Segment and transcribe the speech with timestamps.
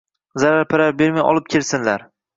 [0.43, 2.09] Zarar-parar bermay olib kelsinlar